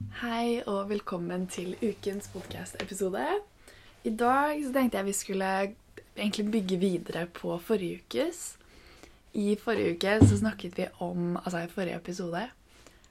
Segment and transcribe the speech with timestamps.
[0.00, 3.20] Hei og velkommen til ukens podcast-episode.
[4.08, 5.50] I dag så tenkte jeg vi skulle
[6.16, 8.56] egentlig bygge videre på forrige ukes.
[9.36, 12.46] I forrige uke så snakket vi om Altså i forrige episode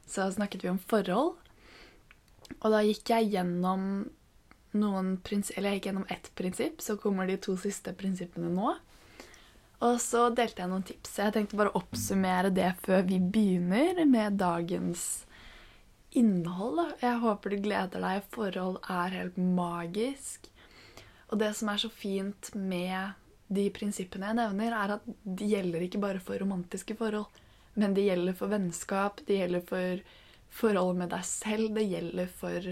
[0.08, 1.38] så snakket vi om forhold.
[2.60, 4.10] Og da gikk jeg gjennom
[4.74, 8.74] noen prins Eller jeg gikk gjennom ett prinsipp, så kommer de to siste prinsippene nå.
[9.86, 11.20] Og så delte jeg noen tips.
[11.22, 15.28] Jeg tenkte bare å oppsummere det før vi begynner med dagens
[16.12, 16.78] innhold.
[16.78, 16.88] da.
[17.02, 18.24] Jeg håper du gleder deg.
[18.34, 20.50] Forhold er helt magisk.
[21.30, 23.18] Og det som er så fint med
[23.50, 27.30] de prinsippene jeg nevner, er at de gjelder ikke bare for romantiske forhold,
[27.74, 30.04] men de gjelder for vennskap, de gjelder for
[30.54, 32.70] forhold med deg selv, det gjelder for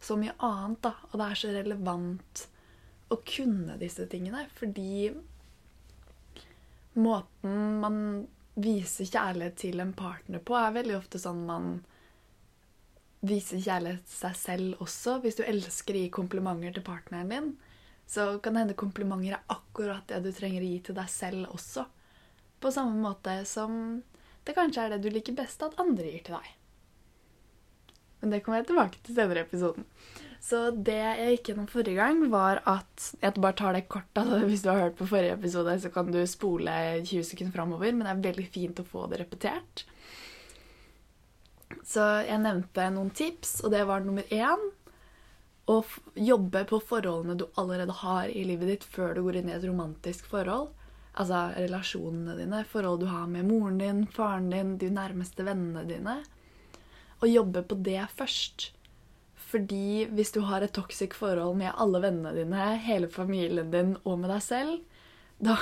[0.00, 0.94] så mye annet, da.
[1.10, 2.44] Og det er så relevant
[3.10, 5.10] å kunne disse tingene, fordi
[6.98, 7.96] måten man
[8.60, 11.70] viser kjærlighet til en partner på, er veldig ofte sånn man
[13.26, 15.18] viser kjærlighet til seg selv også.
[15.24, 17.50] Hvis du elsker å gi komplimenter til partneren din,
[18.10, 21.52] så kan det hende komplimenter er akkurat det du trenger å gi til deg selv
[21.54, 21.84] også.
[22.60, 24.00] På samme måte som
[24.46, 26.48] det kanskje er det du liker best at andre gir til deg.
[28.20, 29.86] Men det kommer jeg tilbake til senere i episoden.
[30.40, 34.08] Så det jeg gikk gjennom forrige gang, var at Jeg bare tar det kort.
[34.16, 37.92] Altså, hvis du har hørt på forrige episode, så kan du spole 20 sekunder framover,
[37.92, 39.84] men det er veldig fint å få det repetert.
[41.86, 44.68] Så jeg nevnte noen tips, og det var nummer én
[45.70, 45.78] å
[46.18, 49.66] jobbe på forholdene du allerede har i livet ditt før du går inn i et
[49.66, 50.72] romantisk forhold.
[51.20, 56.20] Altså relasjonene dine, forhold du har med moren din, faren din, de nærmeste vennene dine.
[57.20, 58.70] Og jobbe på det først.
[59.50, 64.20] Fordi hvis du har et toxic forhold med alle vennene dine, hele familien din og
[64.22, 64.80] med deg selv,
[65.50, 65.56] da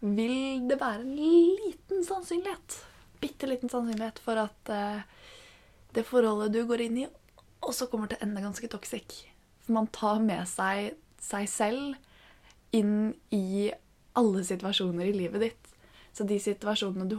[0.00, 2.78] vil det være en liten sannsynlighet,
[3.20, 5.02] bitte liten sannsynlighet, for at uh,
[5.94, 7.08] det forholdet du går inn i,
[7.60, 9.16] også kommer til å ende ganske toxic.
[9.64, 13.68] For man tar med seg seg selv inn i
[14.18, 15.70] alle situasjoner i livet ditt.
[16.16, 17.18] Så de situasjonene du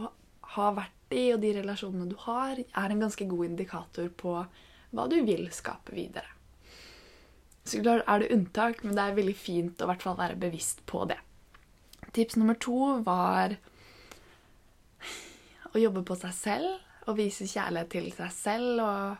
[0.56, 4.36] har vært i, og de relasjonene du har, er en ganske god indikator på
[4.92, 6.28] hva du vil skape videre.
[7.64, 11.20] Så klart er det unntak, men det er veldig fint å være bevisst på det.
[12.12, 13.54] Tips nummer to var
[15.72, 19.16] å jobbe på seg selv og vise kjærlighet til seg selv og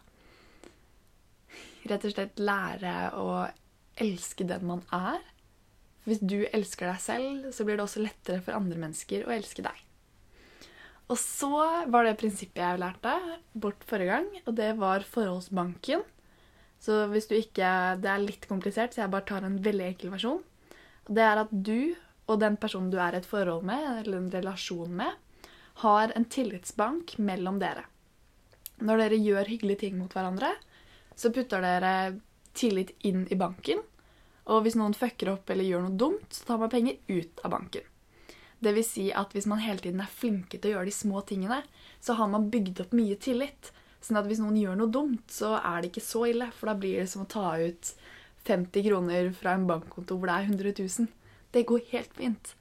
[1.90, 3.28] rett og slett lære å
[4.02, 5.20] elske den man er.
[6.06, 9.64] Hvis du elsker deg selv, så blir det også lettere for andre mennesker å elske
[9.64, 9.82] deg.
[11.10, 11.50] Og så
[11.92, 13.12] var det prinsippet jeg lærte
[13.52, 16.04] bort forrige gang, og det var forholdsbanken.
[16.82, 20.10] Så hvis du ikke Det er litt komplisert, så jeg bare tar en veldig enkel
[20.14, 20.40] versjon.
[21.06, 21.94] Det er at du
[22.30, 25.14] og den personen du er i et forhold med, eller en relasjon med,
[25.81, 27.87] har en tillitsbank mellom dere.
[28.83, 30.53] Når dere gjør hyggelige ting mot hverandre,
[31.15, 31.94] så putter dere
[32.56, 33.81] tillit inn i banken.
[34.50, 37.55] Og hvis noen fucker opp eller gjør noe dumt, så tar man penger ut av
[37.55, 37.87] banken.
[38.62, 41.22] Det vil si at hvis man hele tiden er flinke til å gjøre de små
[41.27, 41.62] tingene,
[42.03, 43.72] så har man bygd opp mye tillit.
[44.03, 46.50] Sånn at hvis noen gjør noe dumt, så er det ikke så ille.
[46.55, 47.93] For da blir det som å ta ut
[48.47, 51.11] 50 kroner fra en bankkonto hvor det er 100 000.
[51.55, 52.55] Det går helt fint.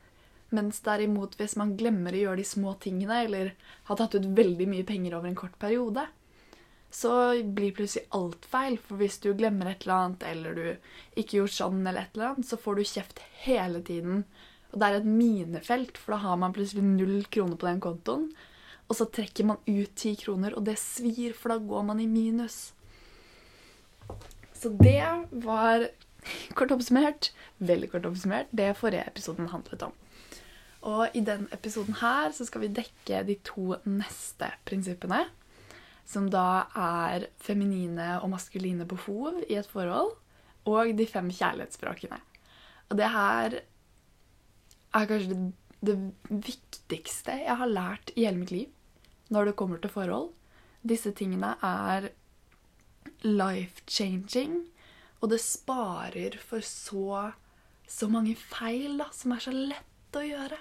[0.52, 3.54] Mens derimot hvis man glemmer å gjøre de små tingene, eller
[3.88, 6.04] har tatt ut veldig mye penger over en kort periode,
[6.92, 7.12] så
[7.44, 8.76] blir plutselig alt feil.
[8.84, 12.34] For hvis du glemmer et eller annet, eller du ikke gjort sånn, eller et eller
[12.34, 14.26] annet, så får du kjeft hele tiden.
[14.72, 18.28] Og det er et minefelt, for da har man plutselig null kroner på den kontoen.
[18.92, 22.12] Og så trekker man ut ti kroner, og det svir, for da går man i
[22.12, 22.74] minus.
[24.52, 25.00] Så det
[25.48, 25.88] var
[26.60, 27.32] kort oppsummert,
[27.64, 30.01] veldig kort oppsummert, det forrige episoden handlet om.
[30.88, 35.26] Og i denne episoden her så skal vi dekke de to neste prinsippene
[36.12, 40.16] som da er feminine og maskuline behov i et forhold,
[40.68, 42.18] og de fem kjærlighetsspråkene.
[42.90, 43.60] Og det her
[44.92, 45.98] er kanskje det, det
[46.50, 48.68] viktigste jeg har lært i hele mitt liv
[49.32, 50.32] når det kommer til forhold.
[50.84, 52.10] Disse tingene er
[53.24, 54.58] life-changing,
[55.22, 57.32] og det sparer for så,
[57.88, 60.60] så mange feil da, som er så lett å gjøre.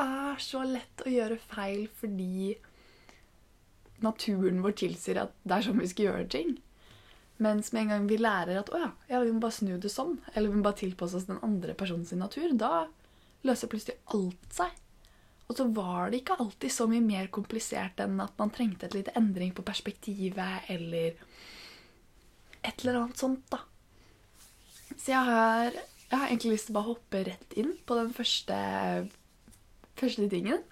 [0.00, 2.54] Er så lett å gjøre feil fordi
[4.02, 6.54] naturen vår tilsier at det er sånn vi skal gjøre ting.
[7.42, 9.90] Mens med en gang vi lærer at å ja, ja, vi må bare snu det
[9.92, 12.86] sånn, eller vi må bare tilpasse oss den andre personens natur, da
[13.46, 14.78] løser plutselig alt seg.
[15.50, 18.94] Og så var det ikke alltid så mye mer komplisert enn at man trengte et
[18.96, 21.18] lite endring på perspektivet, eller
[22.62, 23.64] et eller annet sånt, da.
[24.94, 28.14] Så jeg har, jeg har egentlig lyst til å bare hoppe rett inn på den
[28.14, 28.56] første,
[29.98, 30.62] første tingen.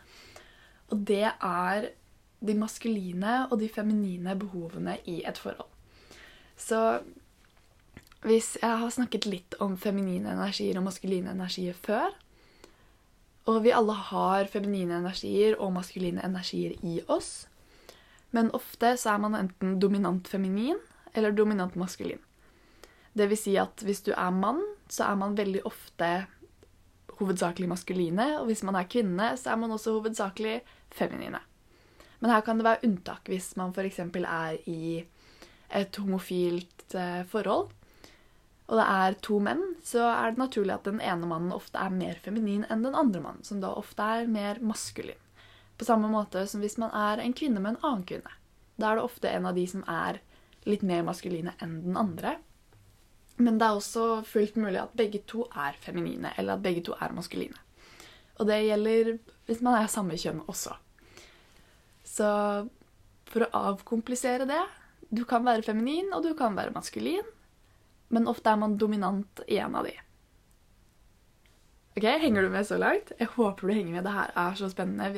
[0.91, 1.91] Og det er
[2.41, 5.69] de maskuline og de feminine behovene i et forhold.
[6.57, 7.01] Så
[8.25, 12.13] hvis jeg har snakket litt om feminine energier og maskuline energier før,
[13.49, 17.49] og vi alle har feminine energier og maskuline energier i oss,
[18.31, 20.79] men ofte så er man enten dominant feminin
[21.15, 22.21] eller dominant maskulin.
[23.17, 26.11] Det vil si at hvis du er mann, så er man veldig ofte
[27.21, 30.61] hovedsakelig maskuline, og hvis man er kvinne, så er man også hovedsakelig
[30.95, 31.41] feminine.
[32.21, 34.01] Men her kan det være unntak hvis man f.eks.
[34.03, 35.05] er i
[35.71, 37.71] et homofilt eh, forhold,
[38.71, 41.91] og det er to menn, så er det naturlig at den ene mannen ofte er
[41.91, 45.19] mer feminin enn den andre mannen, som da ofte er mer maskulin.
[45.81, 48.31] På samme måte som hvis man er en kvinne med en annen kvinne.
[48.79, 50.21] Da er det ofte en av de som er
[50.69, 52.37] litt mer maskuline enn den andre.
[53.41, 56.97] Men det er også fullt mulig at begge to er feminine, eller at begge to
[57.01, 57.57] er maskuline.
[58.41, 59.15] Og det gjelder
[59.49, 60.77] hvis man er samme kjønn også.
[62.05, 62.29] Så
[63.31, 64.63] for å avkomplisere det
[65.11, 67.27] Du kan være feminin, og du kan være maskulin.
[68.15, 69.97] Men ofte er man dominant i en av de.
[71.99, 73.11] Ok, Henger du med så langt?
[73.19, 74.05] Jeg håper du henger med.
[74.07, 75.11] Det her er så spennende.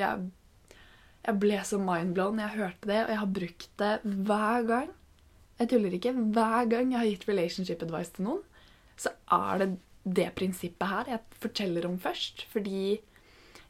[1.22, 4.88] Jeg ble så mindblown jeg hørte det, og jeg har brukt det hver gang.
[5.60, 6.12] Jeg tuller ikke.
[6.12, 8.44] Hver gang jeg har gitt relationship advice til noen,
[8.98, 9.70] så er det
[10.02, 12.46] det prinsippet her jeg forteller om først.
[12.52, 12.98] Fordi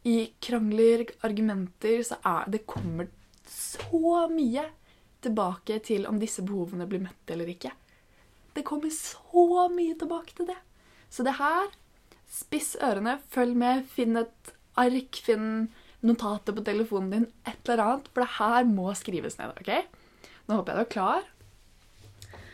[0.09, 3.11] i krangler, argumenter, så er det kommer
[3.49, 4.65] så mye
[5.23, 7.71] tilbake til om disse behovene blir møtt eller ikke.
[8.53, 10.59] Det kommer så mye tilbake til det.
[11.13, 11.71] Så det her
[12.33, 15.67] Spiss ørene, følg med, finn et ark, finn
[16.01, 19.53] notater på telefonen din, et eller annet, for det her må skrives ned.
[19.61, 20.01] ok?
[20.49, 21.27] Nå håper jeg du er klar.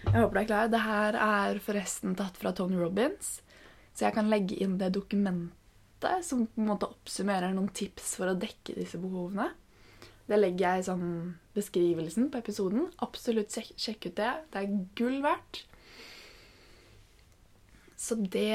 [0.08, 0.68] Jeg håper du er klar.
[0.72, 3.38] Det her er forresten tatt fra Tony Robins,
[3.92, 8.30] så jeg kan legge inn det dokumentet som på en måte oppsummerer noen tips for
[8.30, 9.50] å dekke disse behovene.
[10.28, 11.10] Det legger jeg i sånn
[11.56, 12.86] beskrivelsen på episoden.
[13.04, 14.32] Absolutt sjekk ut det.
[14.52, 15.62] Det er gull verdt.
[17.98, 18.54] Så det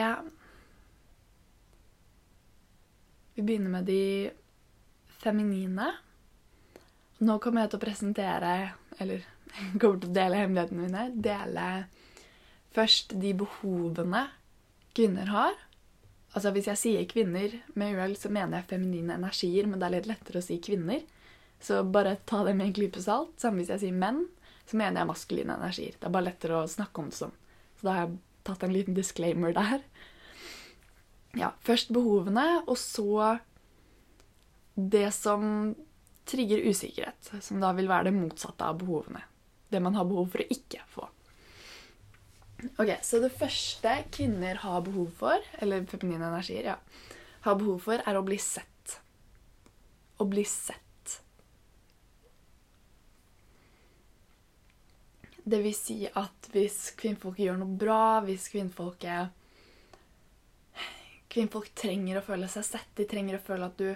[3.34, 4.30] Vi begynner med de
[5.22, 5.88] feminine.
[7.26, 8.52] Nå kommer jeg til å presentere,
[9.02, 9.24] eller
[9.82, 11.06] kommer til å dele hemmelighetene mine.
[11.26, 11.68] Dele
[12.74, 14.28] først de behovene
[14.98, 15.58] kvinner har.
[16.34, 19.96] Altså Hvis jeg sier kvinner med uhell, så mener jeg feminine energier, men det er
[20.00, 21.04] litt lettere å si kvinner.
[21.64, 23.36] Så bare ta det med en klype salt.
[23.40, 24.26] Samme hvis jeg sier menn,
[24.66, 25.98] så mener jeg maskuline energier.
[26.00, 27.36] Det er bare lettere å snakke om det sånn.
[27.78, 28.18] Så da har jeg
[28.48, 29.84] tatt en liten disclaimer der.
[31.38, 33.38] Ja, først behovene, og så
[34.76, 35.76] det som
[36.30, 37.32] trigger usikkerhet.
[37.46, 39.24] Som da vil være det motsatte av behovene.
[39.74, 41.08] Det man har behov for å ikke få.
[42.78, 46.78] Ok, Så det første kvinner har behov for, eller feminine energier, ja,
[47.44, 49.00] har behov for, er å bli sett.
[50.22, 50.80] Å bli sett.
[55.44, 59.40] Det vil si at hvis kvinnfolk gjør noe bra, hvis kvinnfolket
[61.34, 62.90] Kvinnfolk trenger å føle seg sett.
[62.94, 63.88] De trenger å føle at du,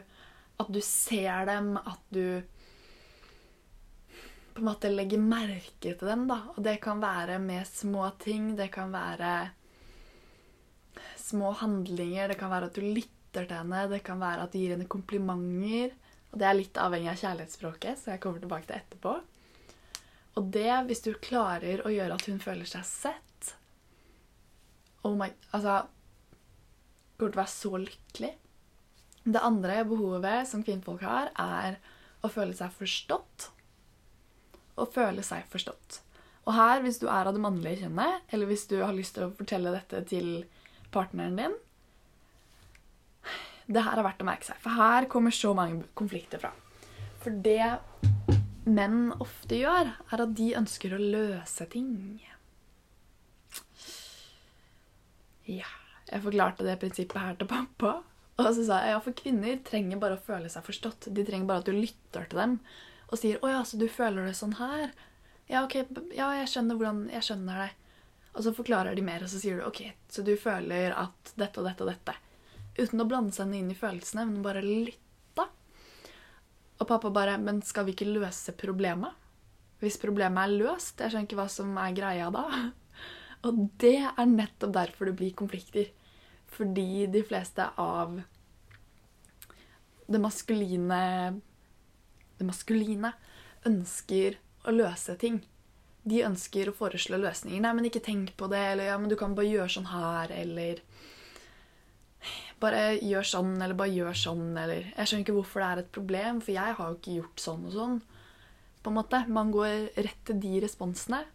[0.57, 2.41] at du ser dem, at du
[4.57, 6.25] på en måte legger merke til dem.
[6.29, 6.41] da.
[6.55, 8.55] Og det kan være med små ting.
[8.57, 9.51] Det kan være
[11.21, 12.27] små handlinger.
[12.31, 13.87] Det kan være at du lytter til henne.
[13.91, 15.93] Det kan være at du gir henne komplimenter.
[16.31, 19.13] Og det er litt avhengig av kjærlighetsspråket, så jeg kommer tilbake til etterpå.
[20.37, 23.53] Og det, hvis du klarer å gjøre at hun føler seg sett
[25.05, 25.79] Oh my Altså
[27.17, 28.33] Kommer til å være så lykkelig.
[29.27, 31.79] Det andre behovet som kvinnfolk har, er
[32.21, 33.47] å føle seg forstått.
[34.77, 36.01] Å føle seg forstått.
[36.47, 39.27] Og her, hvis du er av det mannlige kjønnet, eller hvis du har lyst til
[39.27, 40.29] å fortelle dette til
[40.93, 41.57] partneren din
[43.67, 46.53] Det her er verdt å merke seg, for her kommer så mange konflikter fra.
[47.19, 47.73] For det
[48.67, 51.91] menn ofte gjør, er at de ønsker å løse ting.
[55.47, 55.67] Ja,
[56.07, 57.97] jeg forklarte det prinsippet her til pappa.
[58.37, 61.09] Og så sa jeg ja, for kvinner trenger bare å føle seg forstått.
[61.11, 62.59] De trenger bare at du lytter til dem
[63.07, 64.91] og sier 'Å ja, så du føler det sånn her?'
[65.47, 65.75] Ja, ok,
[66.11, 67.71] ja, jeg skjønner hvordan Jeg skjønner det.
[68.35, 71.59] Og så forklarer de mer, og så sier du 'OK, så du føler at dette
[71.59, 72.15] og dette og dette'.
[72.77, 75.07] Uten å blande seg inn i følelsene, men bare lytte
[76.77, 79.13] og pappa bare Men skal vi ikke løse problemet?
[79.81, 82.45] Hvis problemet er løst Jeg skjønner ikke hva som er greia da.
[83.45, 85.91] Og det er nettopp derfor det blir konflikter.
[86.47, 88.19] Fordi de fleste av
[90.07, 91.01] det maskuline
[92.37, 93.13] Det maskuline
[93.67, 95.41] ønsker å løse ting.
[96.07, 97.61] De ønsker å foreslå løsninger.
[97.61, 100.31] 'Nei, men ikke tenk på det.' Eller 'ja, men du kan bare gjøre sånn her',
[100.31, 100.81] eller
[102.59, 105.91] bare gjør sånn, eller bare gjør sånn, eller Jeg skjønner ikke hvorfor det er et
[105.91, 108.01] problem, for jeg har jo ikke gjort sånn og sånn.
[108.83, 109.27] på en måte.
[109.27, 111.25] Man går rett til de responsene.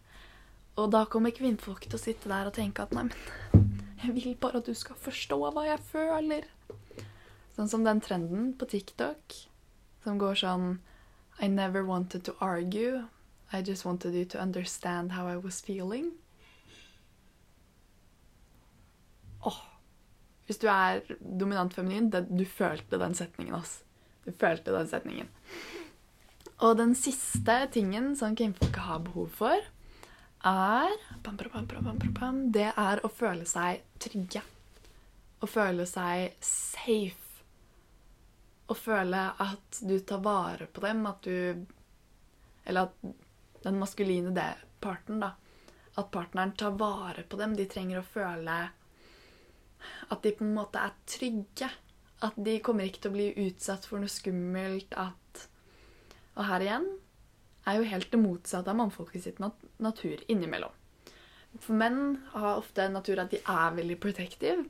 [0.75, 4.35] Og da kommer kvinnfolk til å sitte der og tenke at nei, men jeg vil
[4.35, 6.47] bare at du skal forstå hva jeg føler.
[7.53, 9.35] Sånn som den trenden på TikTok
[10.03, 10.79] som går sånn
[11.39, 13.07] I never wanted to argue.
[13.51, 16.11] I just wanted you to understand how I was feeling.
[19.45, 19.61] Åh.
[20.45, 21.01] Hvis du er
[21.39, 23.83] dominant feminin, det, du følte den setningen, ass.
[24.25, 25.29] Du følte den setningen.
[26.63, 29.69] Og den siste tingen som kvinnfolket har behov for,
[30.43, 30.91] er
[32.51, 34.43] Det er å føle seg trygge.
[35.39, 37.22] Å føle seg safe.
[38.67, 41.65] Å føle at du tar vare på dem, at du
[42.63, 44.31] Eller at den maskuline
[44.79, 45.33] parten, da.
[45.95, 47.55] At partneren tar vare på dem.
[47.55, 48.55] De trenger å føle
[50.09, 51.69] at de på en måte er trygge.
[52.23, 54.95] At de kommer ikke til å bli utsatt for noe skummelt.
[54.95, 55.47] At
[56.35, 56.87] Og her igjen
[57.67, 60.71] er jo helt det motsatte av mannfolket sitt nat natur innimellom.
[61.61, 64.65] For menn har ofte en natur at de er veldig protective.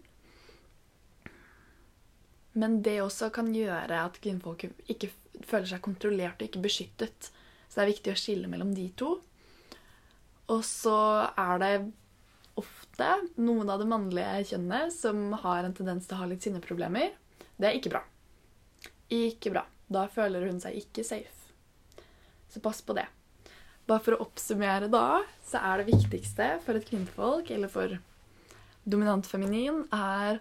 [2.60, 5.10] Men det også kan gjøre at kvinnfolk ikke
[5.42, 7.32] føler seg kontrollert og ikke beskyttet.
[7.68, 9.16] Så det er viktig å skille mellom de to.
[10.54, 10.98] Og så
[11.40, 11.74] er det
[12.60, 13.10] ofte
[13.42, 17.16] noen av det mannlige kjønnet som har en tendens til å ha litt sinneproblemer.
[17.58, 18.04] Det er ikke bra.
[19.14, 19.66] Ikke bra.
[19.90, 21.34] Da føler hun seg ikke safe.
[22.54, 23.08] Så pass på det.
[23.90, 27.98] Bare for å oppsummere, da, så er det viktigste for et kvinnfolk, eller for
[28.88, 30.40] dominant feminin, er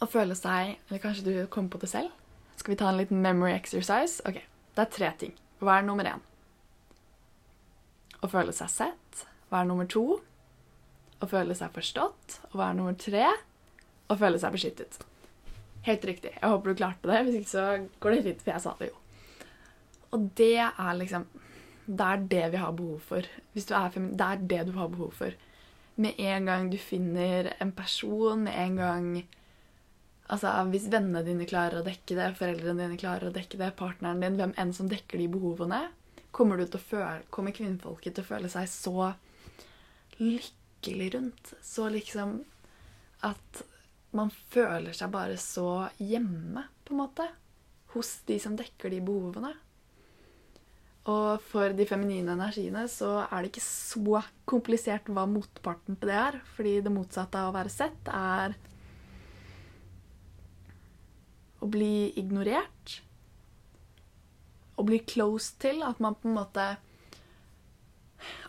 [0.00, 2.14] å føle seg Eller kanskje du kommer på det selv?
[2.56, 4.22] Skal vi ta en liten memory exercise?
[4.28, 4.40] Ok,
[4.76, 5.34] Det er tre ting.
[5.60, 6.20] Hva er nummer én?
[8.20, 9.26] Å føle seg sett.
[9.50, 10.20] Hva er nummer to?
[11.22, 12.40] Å føle seg forstått.
[12.50, 13.24] Og hva er nummer tre?
[14.08, 14.98] Å føle seg beskyttet.
[15.86, 16.32] Helt riktig.
[16.34, 17.22] Jeg håper du klarte det.
[17.26, 17.66] Hvis ikke så
[18.02, 19.00] går det fint, for jeg sa det jo.
[20.16, 21.26] Og det er liksom
[21.86, 23.26] Det er det vi har behov for.
[23.54, 25.30] Hvis du er feminin, det er det du har behov for.
[25.96, 29.06] Med en gang du finner en person, med en gang
[30.32, 34.24] Altså, Hvis vennene dine klarer å dekke det, foreldrene dine klarer å dekke det, partneren
[34.24, 35.84] din, hvem enn som dekker de behovene,
[36.34, 39.12] kommer, føle, kommer kvinnfolket til å føle seg så
[40.18, 41.54] lykkelig rundt.
[41.64, 42.40] Så liksom
[43.26, 43.62] at
[44.16, 47.28] man føler seg bare så hjemme, på en måte,
[47.94, 49.54] hos de som dekker de behovene.
[51.06, 56.16] Og for de feminine energiene så er det ikke så komplisert hva motparten til det
[56.18, 56.40] er.
[56.56, 58.56] Fordi det motsatte av å være sett er
[61.66, 63.00] å bli ignorert.
[64.76, 65.82] Å bli close til.
[65.82, 66.66] At man på en måte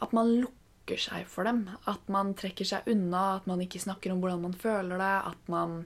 [0.02, 1.66] At man lukker seg for dem.
[1.90, 3.40] At man trekker seg unna.
[3.40, 5.16] At man ikke snakker om hvordan man føler det.
[5.34, 5.80] At man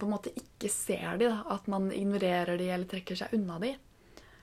[0.00, 1.42] på en måte ikke ser de, da.
[1.52, 3.74] At man ignorerer de eller trekker seg unna de.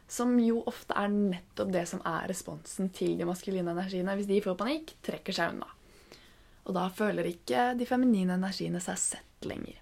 [0.08, 4.16] Som jo ofte er nettopp det som er responsen til de maskuline energiene.
[4.20, 5.72] Hvis de får panikk, trekker seg unna.
[6.68, 9.82] Og da føler ikke de feminine energiene seg sett lenger.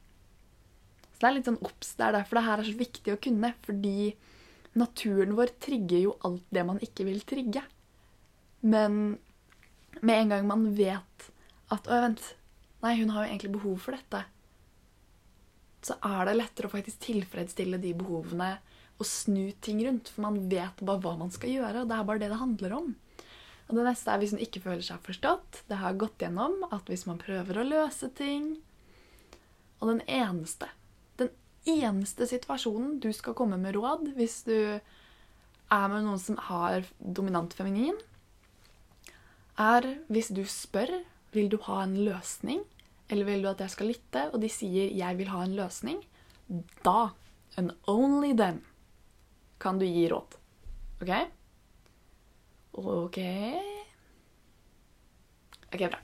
[1.15, 1.93] Så det er litt sånn obs.
[1.95, 3.51] Det er derfor det her er så viktig å kunne.
[3.63, 3.95] Fordi
[4.75, 7.63] naturen vår trigger jo alt det man ikke vil trigge.
[8.67, 9.17] Men
[10.01, 11.29] med en gang man vet
[11.73, 12.21] at Å, vent.
[12.83, 14.21] Nei, hun har jo egentlig behov for dette.
[15.85, 18.51] Så er det lettere å faktisk tilfredsstille de behovene
[18.99, 20.11] og snu ting rundt.
[20.11, 22.77] For man vet bare hva man skal gjøre, og det er bare det det handler
[22.77, 22.93] om.
[23.65, 25.63] Og det neste er hvis hun ikke føler seg forstått.
[25.69, 28.55] Det har gått gjennom at hvis man prøver å løse ting
[29.81, 30.69] Og den eneste,
[31.65, 37.53] eneste situasjonen du skal komme med råd hvis du er med noen som har dominant
[37.57, 37.97] feminin,
[39.57, 40.91] er hvis du spør
[41.35, 42.61] vil du ha en løsning,
[43.09, 46.03] eller vil du at jeg skal lytte, og de sier 'jeg vil ha en løsning',
[46.83, 47.09] da,
[47.57, 48.63] and only then,
[49.59, 50.37] kan du gi råd.
[51.01, 51.11] OK?
[52.73, 53.17] OK
[55.75, 55.99] OK, bra.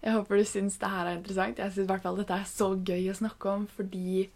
[0.00, 1.58] Jeg håper du syns det her er interessant.
[1.60, 4.28] Jeg syns i hvert fall dette er så gøy å snakke om fordi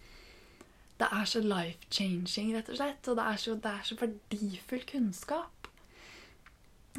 [1.01, 3.09] det er så life-changing, rett og slett.
[3.11, 5.71] Og det er, så, det er så verdifull kunnskap.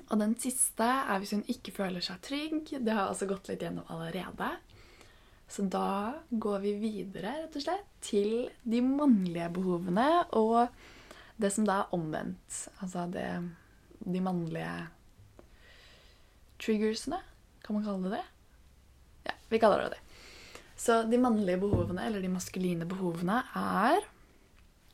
[0.10, 2.74] Og den siste er hvis hun ikke føler seg trygg.
[2.76, 4.50] Det har altså gått litt gjennom allerede.
[5.48, 10.66] Så da går vi videre, rett og slett, til de mannlige behovene og
[11.42, 12.66] det som da er omvendt.
[12.82, 13.30] Altså det
[14.06, 14.90] De mannlige
[16.62, 17.18] triggersene,
[17.64, 18.35] kan man kalle det det?
[19.50, 20.02] Vi kaller det det.
[20.76, 24.04] Så de mannlige behovene, eller de maskuline behovene, er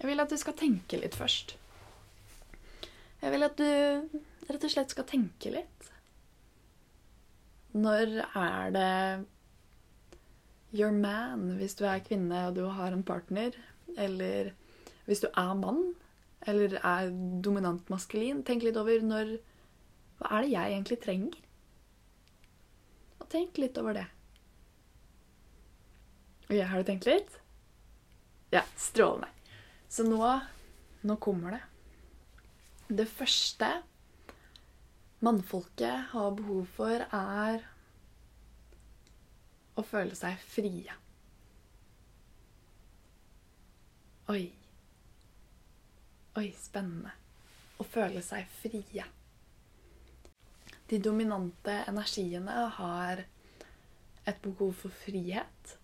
[0.02, 1.56] Jeg vil at du skal tenke litt først.
[3.22, 3.68] Jeg vil at du
[4.50, 5.90] rett og slett skal tenke litt.
[7.78, 9.26] Når er det
[10.74, 13.54] your man hvis du er kvinne og du har en partner?
[13.98, 14.52] Eller
[15.06, 15.94] hvis du er mann,
[16.48, 17.12] eller er
[17.46, 18.42] dominant maskulin.
[18.48, 19.38] Tenk litt over når
[20.22, 21.38] Hva er det jeg egentlig trenger?
[23.22, 24.08] Og tenk litt over det.
[26.52, 27.40] Ok, Har du tenkt litt?
[28.50, 29.28] Ja, strålende.
[29.88, 30.40] Så nå,
[31.02, 31.62] nå kommer det.
[32.88, 33.70] Det første
[35.24, 37.64] mannfolket har behov for, er
[39.80, 41.00] å føle seg frie.
[44.36, 44.44] Oi.
[46.36, 47.16] Oi, spennende.
[47.80, 49.08] Å føle seg frie.
[50.92, 53.24] De dominante energiene har
[54.28, 55.80] et behov for frihet.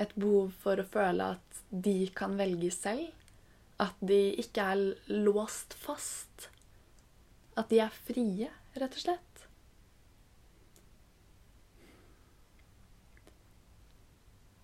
[0.00, 3.12] Et behov for å føle at de kan velge selv.
[3.82, 6.48] At de ikke er låst fast.
[7.58, 9.34] At de er frie, rett og slett.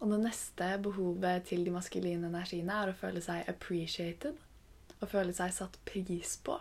[0.01, 4.39] Og det neste behovet til de maskuline energiene er å føle seg appreciated.
[5.01, 6.57] Å føle seg satt pris på.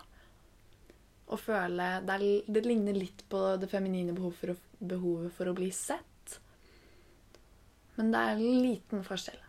[1.29, 5.55] Å føle Det, er, ligner litt på det feminine behovet for, å, behovet for å
[5.55, 6.08] bli sett.
[7.99, 9.39] Men det er en liten forskjell.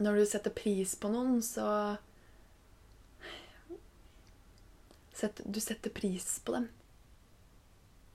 [0.00, 1.98] Når du setter pris på noen, så
[5.44, 6.64] Du setter pris på dem.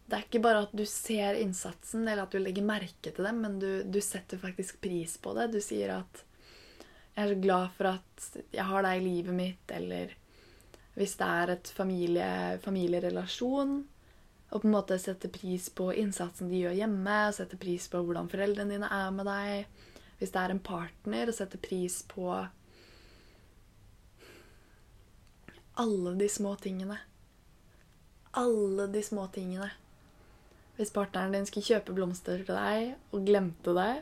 [0.07, 3.39] Det er ikke bare at du ser innsatsen eller at du legger merke til dem,
[3.45, 5.45] men du, du, setter faktisk pris på det.
[5.53, 6.23] Du sier at
[7.15, 8.27] 'jeg er så glad for at
[8.57, 10.11] jeg har deg i livet mitt', eller
[10.97, 13.87] hvis det er et familie, familierelasjon,
[14.49, 17.99] og på en måte sette pris på innsatsen de gjør hjemme, og sette pris på
[17.99, 19.81] hvordan foreldrene dine er med deg.
[20.17, 22.29] Hvis det er en partner, og sette pris på
[25.77, 26.97] alle de små tingene.
[28.39, 29.69] Alle de små tingene.
[30.77, 33.93] Hvis partneren din skulle kjøpe blomster til deg og glemte det,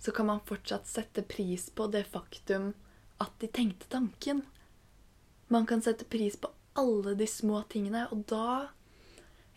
[0.00, 2.72] så kan man fortsatt sette pris på det faktum
[3.20, 4.44] at de tenkte tanken.
[5.52, 6.48] Man kan sette pris på
[6.80, 8.70] alle de små tingene, og da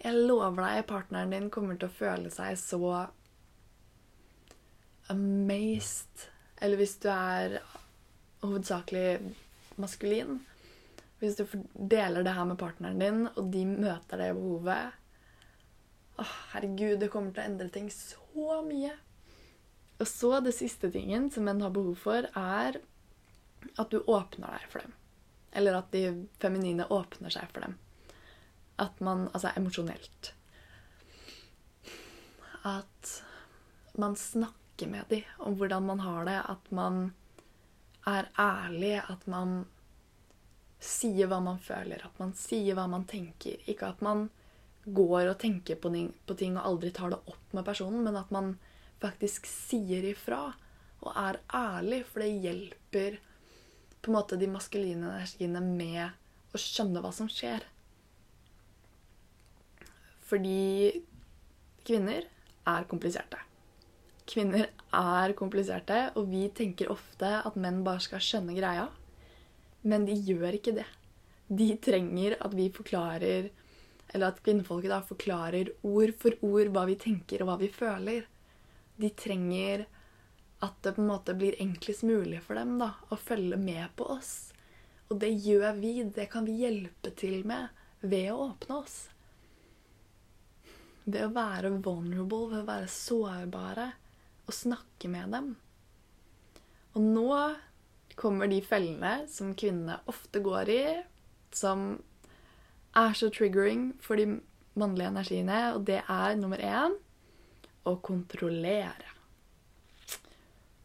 [0.04, 2.88] Jeg lover deg, partneren din kommer til å føle seg så
[5.12, 6.26] amazed.
[6.64, 7.62] Eller hvis du er
[8.44, 9.36] hovedsakelig
[9.80, 10.42] maskulin.
[11.20, 15.00] Hvis du deler det her med partneren din, og de møter det behovet
[16.22, 18.92] Åh, herregud, det kommer til å endre ting så mye.
[19.98, 22.78] Og så det siste tingen som menn har behov for, er
[23.80, 24.94] at du åpner deg for dem.
[25.58, 27.74] Eller at de feminine åpner seg for dem.
[28.78, 30.34] At man Altså emosjonelt.
[32.64, 33.24] At
[33.98, 36.40] man snakker med dem om hvordan man har det.
[36.50, 37.14] At man
[38.08, 39.02] er ærlig.
[39.10, 39.66] At man
[40.84, 42.06] sier hva man føler.
[42.06, 43.60] At man sier hva man tenker.
[43.70, 44.30] Ikke at man
[44.86, 48.18] går og tenker på ting, på ting, og aldri tar det opp med personen, men
[48.20, 48.56] at man
[49.04, 50.50] faktisk sier ifra
[51.04, 53.20] og er ærlig, for det hjelper
[54.04, 57.64] på en måte de maskuline energiene med å skjønne hva som skjer.
[60.34, 60.90] Fordi
[61.86, 62.24] kvinner
[62.66, 63.38] er kompliserte.
[64.26, 68.88] Kvinner er kompliserte, og vi tenker ofte at menn bare skal skjønne greia.
[69.86, 70.88] Men de gjør ikke det.
[71.54, 73.52] De trenger at vi forklarer
[74.14, 78.26] eller at kvinnfolket da forklarer ord for ord hva vi tenker og hva vi føler.
[78.98, 79.86] De trenger
[80.66, 84.10] at det på en måte blir enklest mulig for dem da, å følge med på
[84.18, 84.54] oss.
[85.14, 86.00] Og det gjør vi.
[86.10, 87.70] Det kan vi hjelpe til med
[88.02, 88.98] ved å åpne oss.
[91.06, 93.90] Ved å være vulnerable, ved å være sårbare
[94.48, 95.54] og snakke med dem.
[96.94, 97.30] Og nå
[98.20, 100.84] kommer de fellene som kvinnene ofte går i,
[101.54, 101.96] som
[102.98, 104.38] er så triggering for de
[104.80, 106.96] mannlige energiene, og det er nummer én
[107.90, 109.10] å kontrollere.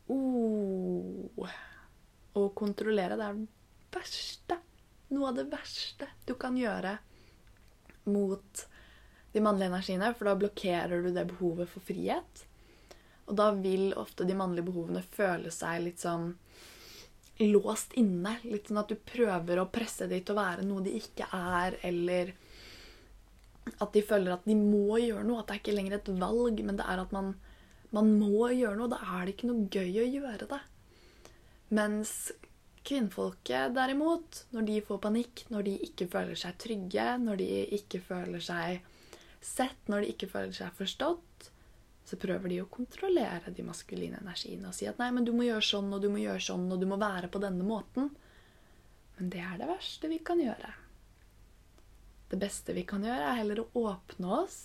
[0.08, 1.52] Oh.
[2.38, 4.58] Å kontrollere, det er det verste.
[5.12, 6.96] Noe av det verste du kan gjøre
[8.08, 8.64] mot
[9.32, 12.44] de mannlige energiene, for da blokkerer du det behovet for frihet.
[13.28, 16.30] Og da vil ofte de mannlige behovene føle seg litt sånn
[17.44, 18.38] låst inne.
[18.48, 21.76] Litt sånn at du prøver å presse dem til å være noe de ikke er,
[21.86, 22.32] eller
[23.76, 25.42] at de føler at de må gjøre noe.
[25.42, 27.34] At det er ikke lenger et valg, men det er at man,
[27.94, 28.90] man må gjøre noe.
[28.94, 30.60] Da er det ikke noe gøy å gjøre det.
[31.76, 32.14] Mens
[32.88, 38.00] kvinnfolket derimot, når de får panikk, når de ikke føler seg trygge, når de ikke
[38.00, 38.80] føler seg
[39.48, 41.50] sett, når de ikke føler seg forstått,
[42.08, 45.44] så prøver de å kontrollere de maskuline energiene og si at nei, men du må
[45.44, 48.08] gjøre sånn, og du må gjøre sånn, og du må være på denne måten.
[49.18, 50.70] Men det er det verste vi kan gjøre.
[52.28, 54.58] Det beste vi kan gjøre, er heller å åpne oss,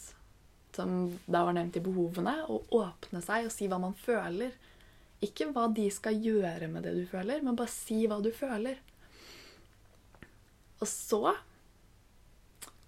[0.75, 4.55] som da var nevnt i behovene, og åpne seg og si hva man føler.
[5.23, 8.79] Ikke hva de skal gjøre med det du føler, men bare si hva du føler.
[10.79, 11.35] Og så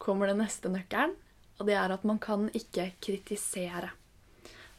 [0.01, 1.15] kommer den neste nøkkelen,
[1.59, 3.91] og det er at man kan ikke kritisere.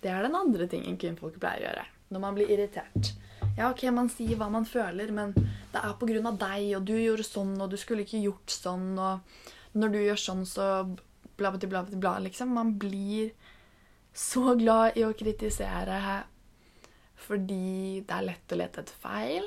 [0.03, 3.15] Det er den andre tingen kvinnfolk pleier å gjøre når man blir irritert.
[3.57, 6.85] Ja, ok, man sier hva man føler, men det er på grunn av deg, og
[6.87, 10.67] du gjorde sånn, og du skulle ikke gjort sånn, og når du gjør sånn, så
[11.37, 12.53] bla, bla, bla, bla, liksom.
[12.55, 13.33] Man blir
[14.17, 16.01] så glad i å kritisere
[17.27, 19.47] fordi det er lett å lete etter feil.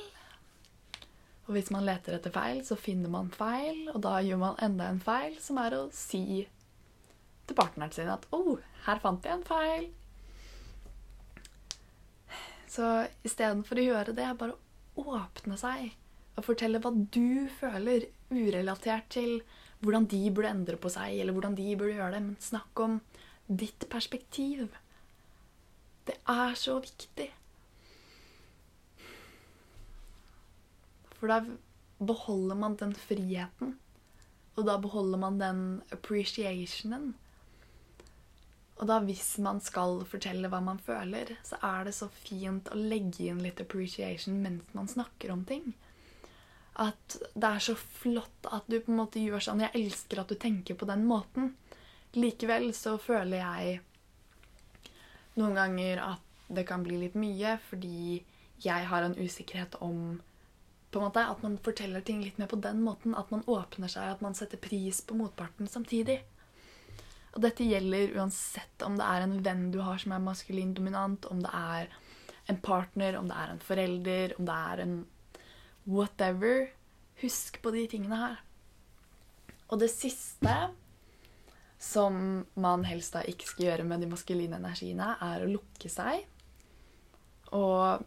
[1.48, 4.90] Og hvis man leter etter feil, så finner man feil, og da gjør man enda
[4.90, 6.44] en feil, som er å si
[7.50, 9.90] til partneren sin at 'Å, oh, her fant jeg en feil'.
[12.70, 14.58] Så istedenfor å gjøre det, bare
[15.00, 15.96] åpne seg
[16.38, 19.42] og fortelle hva du føler, urelatert til
[19.82, 23.00] hvordan de burde endre på seg, eller hvordan de burde gjøre det, men snakk om
[23.50, 24.70] ditt perspektiv.
[26.08, 27.28] Det er så viktig.
[31.20, 31.42] For da
[32.00, 33.76] beholder man den friheten.
[34.56, 37.14] Og da beholder man den appreciationen.
[38.80, 42.80] Og da hvis man skal fortelle hva man føler, så er det så fint å
[42.80, 45.74] legge inn litt appreciation mens man snakker om ting.
[46.80, 50.32] At det er så flott at du på en måte gjør sånn 'Jeg elsker at
[50.32, 51.52] du tenker på den måten'.
[52.16, 53.82] Likevel så føler jeg
[55.36, 58.24] noen ganger at det kan bli litt mye fordi
[58.64, 60.22] jeg har en usikkerhet om
[60.92, 63.14] på en måte At man forteller ting litt mer på den måten.
[63.16, 66.24] At man åpner seg, at man setter pris på motparten samtidig.
[67.36, 71.28] Og dette gjelder uansett om det er en venn du har som er maskulin dominant,
[71.30, 71.94] om det er
[72.50, 74.96] en partner, om det er en forelder, om det er en
[75.86, 76.70] whatever.
[77.22, 78.40] Husk på de tingene her.
[79.70, 80.56] Og det siste
[81.80, 86.26] som man helst da ikke skal gjøre med de maskuline energiene, er å lukke seg.
[87.56, 88.04] Og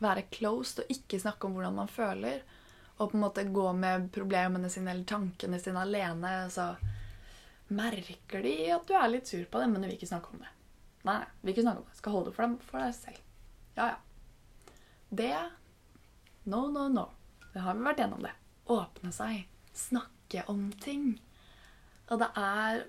[0.00, 2.40] være closed og ikke snakke om hvordan man føler.
[3.00, 6.32] Og på en måte gå med problemene sine eller tankene sine alene.
[6.52, 6.70] Så
[7.74, 10.42] merker de at du er litt sur på dem, men du vil ikke snakke om
[10.42, 10.50] det.
[11.06, 11.98] Nei, nei, vil ikke snakke om det.
[12.00, 13.24] Skal holde det for, dem, for deg selv.
[13.78, 14.76] Ja, ja.
[15.10, 15.32] Det
[16.50, 17.08] No, no, no.
[17.52, 18.32] Det har vi vært gjennom det.
[18.70, 19.44] Åpne seg.
[19.76, 21.12] Snakke om ting.
[22.10, 22.84] Og det er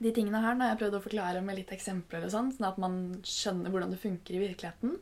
[0.00, 2.68] de tingene her når jeg prøvde prøvd å forklare med litt eksempler, og sånn, sånn
[2.70, 4.98] at man skjønner hvordan det funker i virkeligheten.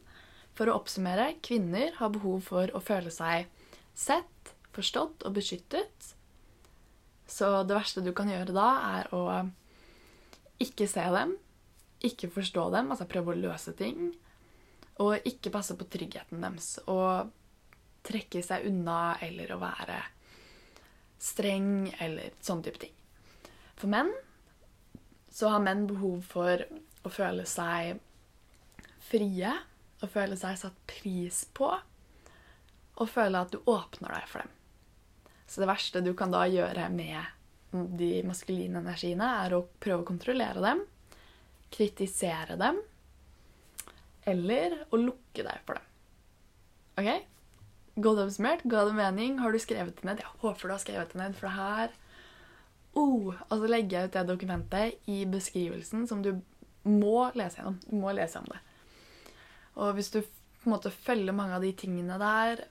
[0.59, 3.47] For å oppsummere kvinner har behov for å føle seg
[3.95, 6.15] sett, forstått og beskyttet.
[7.29, 9.23] Så det verste du kan gjøre da, er å
[10.63, 11.35] ikke se dem,
[12.05, 14.13] ikke forstå dem, altså prøve å løse ting,
[15.03, 16.79] og ikke passe på tryggheten deres.
[16.91, 17.31] Og
[18.09, 20.01] trekke seg unna eller å være
[21.21, 22.95] streng eller sånn type ting.
[23.79, 24.11] For menn
[25.35, 26.63] så har menn behov for
[27.07, 28.01] å føle seg
[29.09, 29.53] frie
[30.03, 31.71] å føle seg satt pris på,
[32.99, 34.55] og føle at du åpner deg for dem.
[35.49, 37.17] Så det verste du kan da gjøre med
[37.99, 40.85] de maskuline energiene, er å prøve å kontrollere dem,
[41.73, 42.81] kritisere dem,
[44.29, 45.89] eller å lukke deg for dem.
[46.99, 47.11] OK?
[47.99, 48.65] Godt oppsummert.
[48.69, 49.39] Ga det mening?
[49.43, 50.21] Har du skrevet det ned?
[50.23, 51.97] Jeg håper du har skrevet det ned, for det her
[52.99, 56.35] oh, Og så legger jeg ut det dokumentet i beskrivelsen, som du
[56.89, 57.79] må lese gjennom.
[57.85, 58.61] Du må lese om det.
[59.79, 62.65] Og hvis du på en måte følger mange av de tingene der,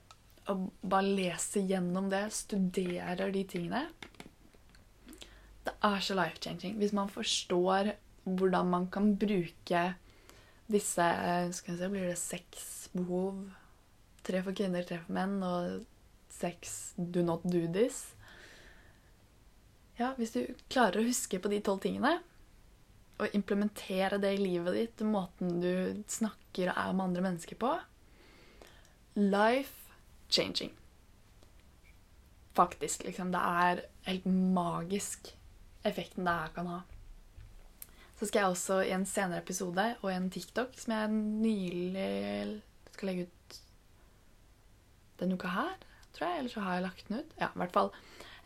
[0.48, 3.84] og bare leser gjennom det, studerer de tingene
[5.66, 6.78] Det er så life-changing.
[6.80, 7.92] Hvis man forstår
[8.24, 9.82] hvordan man kan bruke
[10.68, 11.04] disse
[11.56, 13.40] skal jeg se, Blir det seks behov?
[14.24, 15.84] Tre for kvinner, tre for menn, og
[16.32, 18.02] seks do not do this.
[19.98, 22.18] Ja, hvis du klarer å huske på de tolv tingene,
[23.18, 27.72] og implementere det i livet ditt, måten du snakker og er med andre mennesker på
[29.18, 29.77] Life
[30.28, 30.72] changing.
[32.56, 33.32] Faktisk, liksom.
[33.32, 35.32] Det er helt magisk
[35.86, 36.78] effekten det her kan ha.
[38.18, 42.60] Så skal jeg også i en senere episode og i en TikTok som jeg nylig
[42.96, 43.58] skal legge ut
[45.20, 45.76] denne uka her,
[46.16, 46.40] tror jeg.
[46.40, 47.36] Eller så har jeg lagt den ut.
[47.38, 47.92] Ja, i hvert fall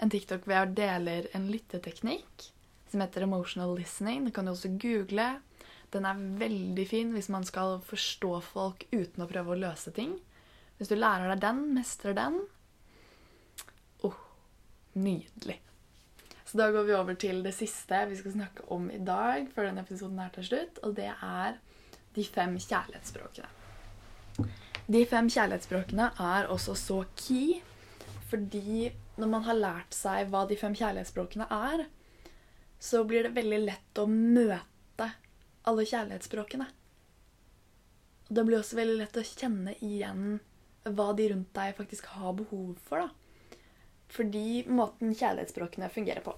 [0.03, 2.51] en TikTok hvor jeg deler en lytteteknikk
[2.92, 4.27] som heter emotional listening.
[4.27, 5.31] Det kan du også google.
[5.92, 10.18] Den er veldig fin hvis man skal forstå folk uten å prøve å løse ting.
[10.83, 12.40] Hvis du lærer deg den, mestrer den
[14.03, 14.16] oh,
[14.99, 15.61] Nydelig.
[16.42, 19.68] Så da går vi over til det siste vi skal snakke om i dag, før
[19.68, 21.61] denne episoden er til slutt, og det er
[22.18, 24.51] de fem kjærlighetsspråkene.
[24.90, 27.62] De fem kjærlighetsspråkene er også så key,
[28.27, 28.90] fordi
[29.23, 31.87] når man har lært seg hva de fem kjærlighetsspråkene er,
[32.83, 35.12] så blir det veldig lett å møte
[35.62, 36.73] alle kjærlighetsspråkene.
[38.35, 40.40] Det blir også veldig lett å kjenne igjen
[40.85, 43.05] hva de rundt deg faktisk har behov for.
[43.05, 43.59] da.
[44.12, 46.35] Fordi måten kjærlighetsspråkene fungerer på.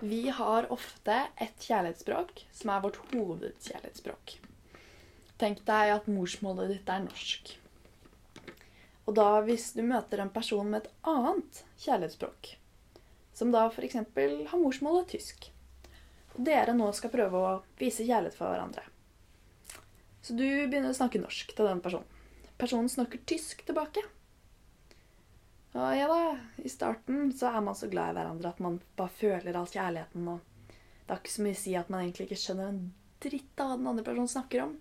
[0.00, 4.38] Vi har ofte et kjærlighetsspråk som er vårt hovedkjærlighetsspråk.
[5.38, 7.54] Tenk deg at morsmålet ditt er norsk.
[9.04, 12.54] Og da hvis du møter en person med et annet kjærlighetsspråk,
[13.34, 13.98] som da f.eks.
[13.98, 15.50] har morsmålet tysk,
[16.34, 18.86] og dere nå skal prøve å vise kjærlighet for hverandre,
[20.24, 22.08] så du begynner å snakke norsk til den personen.
[22.60, 24.02] Personen snakker tysk tilbake.
[25.74, 26.18] Og ja da,
[26.62, 30.28] i starten så er man så glad i hverandre at man bare føler all kjærligheten.
[30.30, 32.84] Og det er ikke så mye å si at man egentlig ikke skjønner en
[33.24, 34.76] dritt av hva den andre personen snakker om.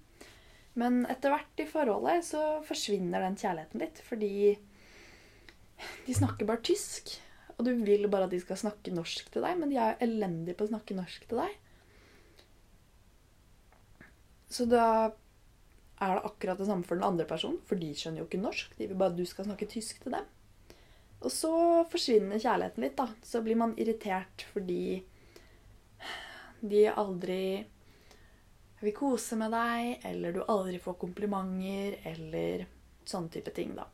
[0.78, 4.32] Men etter hvert i forholdet så forsvinner den kjærligheten litt, fordi
[6.06, 7.16] de snakker bare tysk.
[7.58, 10.08] Og du vil bare at de skal snakke norsk til deg, men de er jo
[10.08, 11.60] elendige på å snakke norsk til deg.
[14.54, 14.86] Så da
[16.04, 18.76] er det akkurat det samme for den andre personen, for de skjønner jo ikke norsk.
[18.78, 20.28] De vil bare at du skal snakke tysk til dem.
[21.24, 21.54] Og så
[21.92, 23.08] forsvinner kjærligheten litt, da.
[23.24, 25.00] Så blir man irritert fordi
[26.64, 27.64] de aldri
[28.84, 32.66] vil kose med deg, eller du aldri får komplimenter, eller
[33.08, 33.88] sånne type ting, da.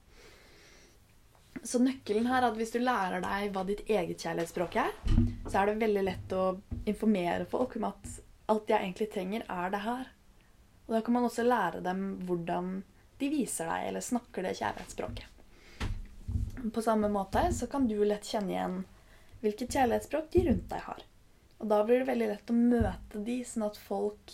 [1.65, 4.93] Så nøkkelen her er at hvis du lærer deg hva ditt eget kjærlighetsspråk er,
[5.49, 6.45] så er det veldig lett å
[6.87, 8.13] informere folk om at
[8.49, 10.07] alt jeg egentlig trenger, er det her.
[10.89, 12.79] Og da kan man også lære dem hvordan
[13.21, 15.27] de viser deg eller snakker det kjærlighetsspråket.
[16.73, 18.79] På samme måte så kan du lett kjenne igjen
[19.43, 21.05] hvilket kjærlighetsspråk de rundt deg har.
[21.59, 24.33] Og da blir det veldig lett å møte de, sånn at folk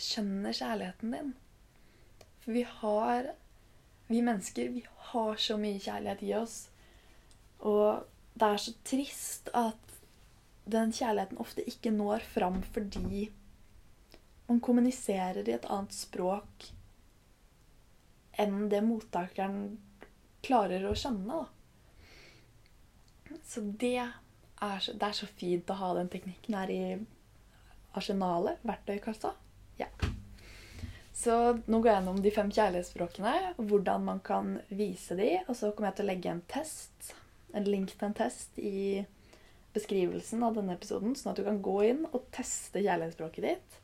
[0.00, 1.34] skjønner kjærligheten din.
[2.42, 3.34] For vi har
[4.06, 6.68] Vi mennesker, vi har så mye kjærlighet i oss.
[7.58, 8.04] Og
[8.38, 9.96] det er så trist at
[10.70, 13.24] den kjærligheten ofte ikke når fram fordi
[14.46, 16.70] man kommuniserer i et annet språk
[18.36, 19.78] enn det mottakeren
[20.44, 21.40] klarer å skjønne.
[21.40, 23.38] Da.
[23.44, 24.12] Så det er,
[24.80, 26.82] så det er så fint å ha den teknikken her i
[27.96, 29.32] arsenalet, verktøykassa.
[29.80, 29.88] Ja.
[31.16, 31.32] Så
[31.64, 35.90] nå går jeg gjennom de fem kjærlighetsspråkene, hvordan man kan vise de, og så kommer
[35.90, 37.14] jeg til å legge en test,
[37.56, 39.00] en link til en test i
[39.76, 43.80] beskrivelsen av denne episoden, sånn at du kan gå inn og teste kjærlighetsspråket ditt.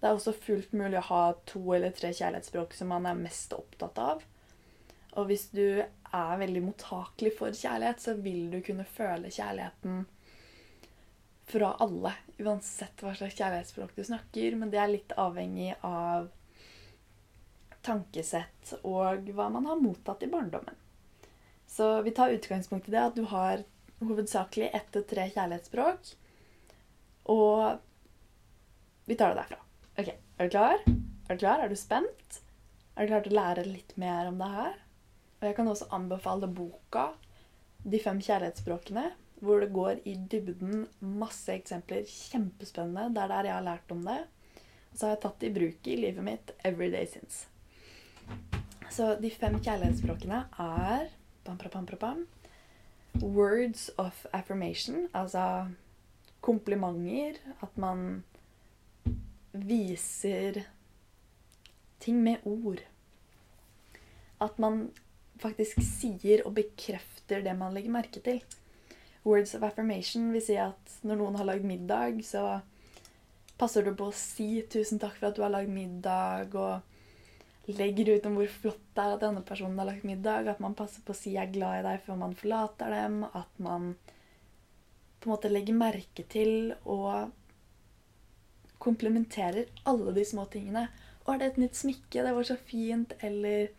[0.00, 3.54] Det er også fullt mulig å ha to eller tre kjærlighetsspråk som man er mest
[3.56, 4.24] opptatt av.
[5.16, 10.04] Og hvis du er veldig mottakelig for kjærlighet, så vil du kunne føle kjærligheten
[11.48, 12.12] fra alle.
[12.38, 14.58] Uansett hva slags kjærlighetsspråk du snakker.
[14.60, 16.28] Men det er litt avhengig av
[17.86, 20.76] tankesett og hva man har mottatt i barndommen.
[21.66, 23.62] Så vi tar utgangspunkt i det at du har
[24.00, 26.10] hovedsakelig ett til tre kjærlighetsspråk.
[27.32, 27.78] Og
[29.06, 29.65] vi tar det derfra.
[29.96, 30.82] Ok, Er du klar?
[31.28, 31.60] Er du klar?
[31.64, 32.40] Er du spent?
[32.96, 34.74] Er du klar til å lære litt mer om det her?
[35.38, 37.04] Og jeg kan også anbefale boka
[37.80, 42.04] 'De fem kjærlighetsspråkene', hvor det går i dybden masse eksempler.
[42.04, 43.14] Kjempespennende.
[43.14, 44.18] Det er der jeg har lært om det.
[44.92, 47.48] Og så har jeg tatt det i bruk i livet mitt every day since.
[48.90, 51.08] Så de fem kjærlighetsspråkene er
[51.44, 52.26] bam, bam, bam,
[53.22, 55.68] Words of affirmation, altså
[56.42, 57.40] komplimenter.
[57.62, 58.24] At man
[59.64, 60.62] viser
[62.02, 62.82] ting med ord.
[64.42, 64.88] At man
[65.40, 68.40] faktisk sier og bekrefter det man legger merke til.
[69.26, 72.60] Words of affirmation vil si at når noen har lagd middag, så
[73.58, 76.82] passer du på å si 'tusen takk for at du har lagd middag', og
[77.66, 80.46] legger ut om hvor flott det er at denne personen har lagt middag.
[80.46, 83.24] At man passer på å si 'jeg er glad i deg' før man forlater dem.
[83.24, 83.96] At man
[85.20, 87.32] på en måte legger merke til og
[88.86, 90.88] komplementerer alle de små tingene.
[91.26, 92.22] 'Å, er det et nytt smykke?
[92.22, 93.72] Det var så fint.' Eller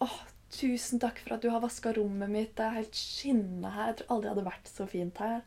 [0.00, 0.08] 'Å,
[0.52, 2.52] Tusen takk for at du har vaska rommet mitt.
[2.56, 3.92] Det er helt skinnende her.
[3.92, 5.38] Jeg tror aldri det hadde vært så fint her.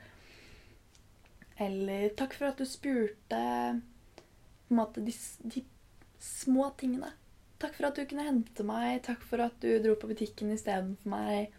[1.61, 3.41] Eller takk for at du spurte
[4.65, 5.13] på en måte de,
[5.53, 5.61] de
[6.17, 7.11] små tingene.
[7.61, 9.03] Takk for at du kunne hente meg.
[9.05, 11.53] Takk for at du dro på butikken istedenfor meg.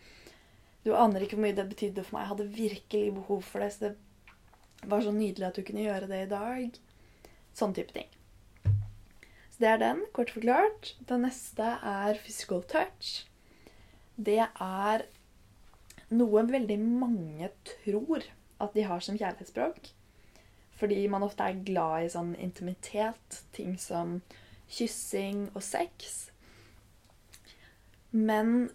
[0.82, 2.26] Du aner ikke hvor mye det betydde for meg.
[2.26, 3.70] Jeg hadde virkelig behov for det.
[3.76, 6.82] Så det var så nydelig at du kunne gjøre det i dag.
[7.56, 8.10] Sånn type ting.
[9.54, 10.92] Så det er den, kort forklart.
[11.08, 13.24] Den neste er physical touch
[14.16, 15.04] det er
[16.16, 18.24] noe veldig mange tror
[18.62, 19.92] at de har som kjærlighetsspråk.
[20.76, 24.20] Fordi man ofte er glad i sånn intimitet, ting som
[24.72, 26.16] kyssing og sex.
[28.12, 28.70] Men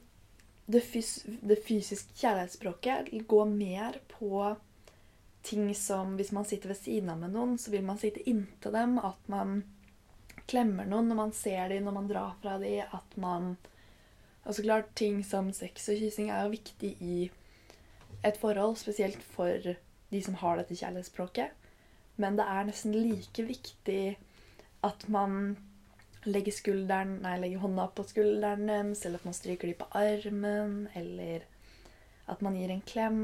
[0.71, 4.55] det, fys det fysiske kjærlighetsspråket går mer på
[5.43, 8.75] ting som hvis man sitter ved siden av med noen, så vil man sitte inntil
[8.75, 8.97] dem.
[9.01, 9.61] At man
[10.49, 12.83] klemmer noen når man ser dem, når man drar fra dem.
[12.91, 13.55] At man
[14.43, 17.17] Og så klart, ting som sex og kyssing er jo viktig i
[18.25, 19.75] et forhold, spesielt for
[20.09, 21.53] de som har dette kjærlighetsspråket.
[22.17, 24.17] Men det er nesten like viktig
[24.81, 25.57] at man
[26.25, 30.75] legger, skulderen, nei, legger hånda på skulderen deres, eller at man stryker dem på armen,
[30.97, 31.45] eller
[32.29, 33.23] at man gir en klem.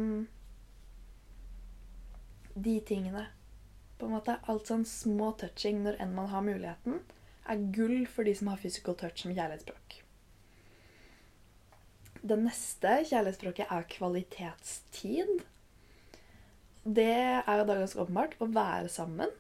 [2.58, 3.28] De tingene.
[3.98, 7.02] På en måte, Alt sånn små touching når enn man har muligheten,
[7.48, 10.00] er gull for de som har physical touch som kjærlighetsspråk.
[12.28, 15.44] Det neste kjærlighetsspråket er kvalitetstid.
[16.84, 19.32] Det er jo da ganske åpenbart å være sammen.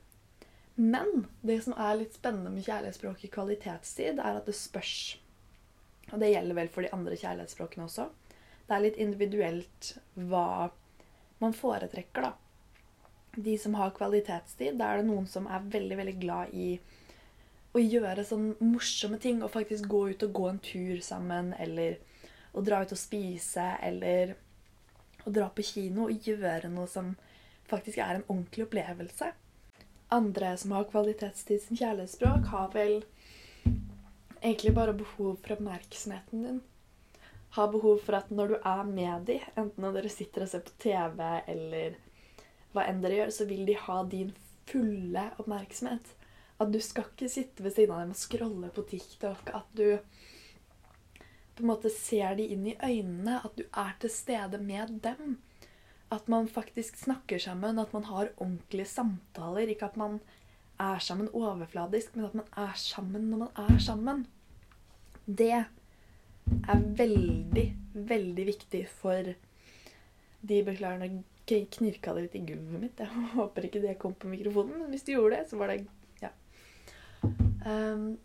[0.77, 5.17] Men det som er litt spennende med kjærlighetsspråket kvalitetstid, er at det spørs.
[6.13, 8.11] Og det gjelder vel for de andre kjærlighetsspråkene også.
[8.67, 9.95] Det er litt individuelt
[10.29, 10.69] hva
[11.41, 12.35] man foretrekker, da.
[13.35, 16.69] De som har kvalitetstid, da er det noen som er veldig, veldig glad i
[17.77, 21.99] å gjøre sånn morsomme ting og faktisk gå ut og gå en tur sammen, eller
[22.57, 24.33] å dra ut og spise, eller
[25.27, 27.13] å dra på kino og gjøre noe som
[27.69, 29.29] faktisk er en ordentlig opplevelse.
[30.15, 33.01] Andre som har kvalitetstid som kjærlighetsspråk, har vel
[34.39, 36.59] egentlig bare behov for oppmerksomheten din.
[37.57, 40.63] Har behov for at når du er med dem, enten når dere sitter og ser
[40.63, 41.97] på TV eller
[42.77, 44.31] hva enn dere gjør, så vil de ha din
[44.67, 46.13] fulle oppmerksomhet.
[46.57, 49.51] At du skal ikke sitte ved siden av dem og scrolle på TikTok.
[49.53, 49.99] At du
[51.57, 53.39] på en måte ser de inn i øynene.
[53.45, 55.37] At du er til stede med dem.
[56.13, 59.69] At man faktisk snakker sammen, at man har ordentlige samtaler.
[59.69, 60.19] Ikke at man
[60.79, 64.27] er sammen overfladisk, men at man er sammen når man er sammen.
[65.25, 69.33] Det er veldig, veldig viktig for
[70.47, 73.01] de Beklager, nå knirka det litt i gulvet mitt.
[73.01, 75.85] Jeg håper ikke det kom på mikrofonen, men hvis du gjorde det, så var det
[76.21, 76.31] Ja.
[77.67, 78.17] Um,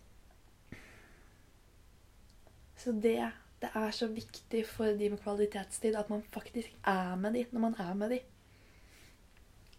[2.83, 3.31] så det,
[3.63, 7.63] det er så viktig for de med kvalitetstid at man faktisk er med de når
[7.63, 8.19] man er med de.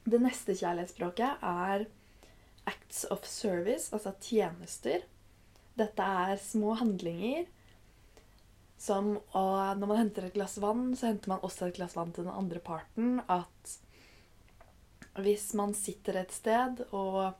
[0.03, 1.85] Det neste kjærlighetsspråket er
[2.67, 5.03] acts of service, altså tjenester.
[5.79, 7.47] Dette er små handlinger
[8.83, 9.45] som å
[9.79, 12.35] Når man henter et glass vann, så henter man også et glass vann til den
[12.35, 13.21] andre parten.
[13.31, 13.77] At
[15.23, 17.31] hvis man sitter et sted, og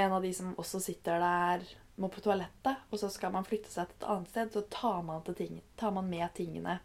[0.00, 1.66] en av de som også sitter der,
[2.00, 5.04] må på toalettet, og så skal man flytte seg til et annet sted, så tar
[5.06, 6.80] man, ting, tar man, med tingene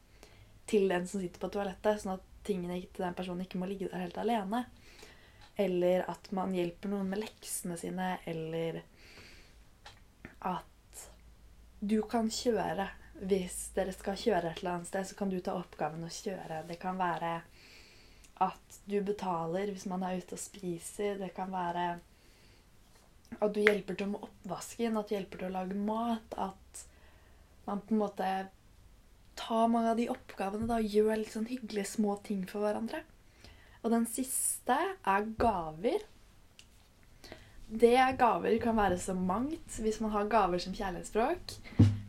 [0.70, 3.89] til den som sitter på toalettet, sånn at tingene til den personen ikke må ligge
[3.89, 4.65] der helt alene.
[5.60, 8.84] Eller at man hjelper noen med leksene sine, eller
[10.46, 11.08] at
[11.80, 12.89] du kan kjøre.
[13.19, 16.62] Hvis dere skal kjøre et eller annet sted, så kan du ta oppgaven å kjøre.
[16.69, 17.39] Det kan være
[18.39, 21.17] at du betaler hvis man er ute og spiser.
[21.19, 21.89] Det kan være
[23.39, 26.38] at du hjelper til med oppvasken, at du hjelper til å lage mat.
[26.39, 26.86] At
[27.67, 28.29] man på en måte
[29.39, 33.03] tar mange av de oppgavene og gjør litt sånn hyggelige små ting for hverandre.
[33.84, 34.75] Og den siste
[35.08, 36.01] er gaver.
[37.69, 39.77] Det gaver kan være så mangt.
[39.79, 41.60] Hvis man har gaver som kjærlighetsspråk,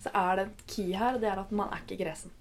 [0.00, 2.32] så er det et key her, og det er at man er ikke gresen.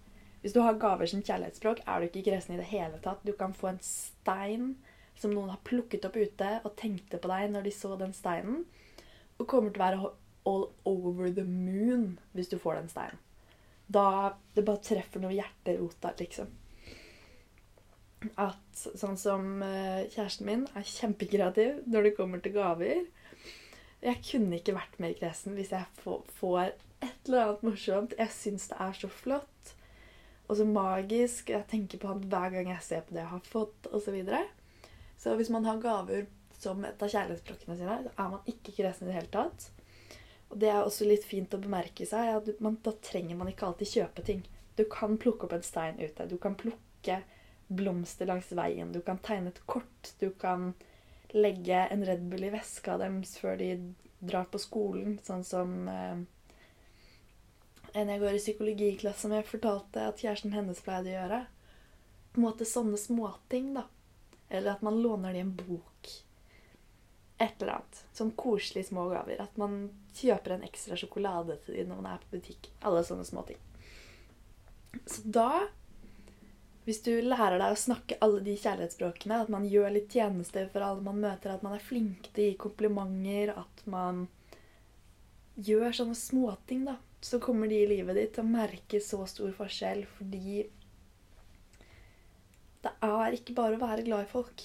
[0.41, 3.25] Hvis du har gaver som kjærlighetsspråk, er du ikke gresen i det hele tatt.
[3.27, 4.77] Du kan få en stein
[5.19, 8.63] som noen har plukket opp ute og tenkte på deg når de så den steinen.
[9.39, 10.13] Og kommer til å være
[10.49, 13.19] all over the moon hvis du får den steinen.
[13.89, 16.51] Da det bare treffer noe hjerterota, liksom.
[18.39, 23.07] At sånn som eh, kjæresten min er kjempekreativ når det kommer til gaver.
[23.99, 25.87] Jeg kunne ikke vært mer kresen hvis jeg
[26.39, 28.15] får et eller annet morsomt.
[28.17, 29.73] Jeg syns det er så flott
[30.49, 31.51] og så magisk.
[31.53, 34.05] Jeg tenker på han hver gang jeg ser på det jeg har fått, osv.
[34.05, 34.43] Så, videre.
[35.19, 36.27] Så hvis man har gaver
[36.59, 39.69] som et av kjærlighetsblokkene sine, så er man ikke kresen i det hele tatt.
[40.49, 43.67] Og det er også litt fint å bemerke seg at man, da trenger man ikke
[43.69, 44.41] alltid kjøpe ting.
[44.79, 46.25] Du kan plukke opp en stein ute.
[46.25, 47.21] Du kan plukke
[47.69, 48.91] blomster langs veien.
[48.95, 50.13] Du kan tegne et kort.
[50.19, 50.71] Du kan
[51.35, 53.73] legge en Red Bull i veska deres før de
[54.19, 56.23] drar på skolen, sånn som eh,
[57.93, 61.39] en jeg går i psykologiklasse med, fortalte at kjæresten hennes pleide å gjøre.
[62.33, 63.85] På en måte sånne småting, da.
[64.49, 66.11] Eller at man låner dem en bok.
[67.39, 68.03] Et eller annet.
[68.13, 69.41] Sånn koselige små gaver.
[69.41, 69.81] At man
[70.17, 72.71] kjøper en ekstra sjokolade til dem når man er på butikk.
[72.85, 73.59] Alle sånne små ting.
[75.05, 75.67] Så da
[76.87, 80.81] Hvis du lærer deg å snakke alle de kjærlighetsspråkene, at man gjør litt tjenester for
[80.81, 84.23] alle man møter, at man er flink til å gi komplimenter, at man
[85.59, 89.51] gjør sånne småting, da, så kommer de i livet ditt til å merke så stor
[89.57, 90.63] forskjell fordi
[92.83, 94.63] det er ikke bare å være glad i folk.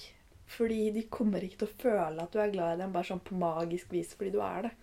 [0.55, 3.23] Fordi de kommer ikke til å føle at du er glad i dem bare sånn
[3.25, 4.73] på magisk vis fordi du er det.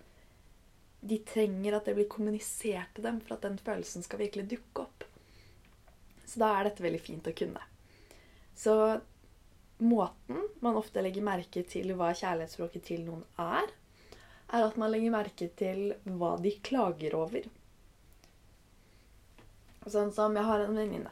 [1.03, 4.85] de trenger at det blir kommunisert til dem for at den følelsen skal virkelig dukke
[4.85, 5.03] opp.
[6.25, 7.63] Så da er dette veldig fint å kunne.
[8.55, 8.75] Så
[9.83, 13.73] måten man ofte legger merke til hva kjærlighetsspråket til noen er,
[14.53, 17.49] er at man legger merke til hva de klager over.
[19.89, 21.11] Sånn som jeg har en venninne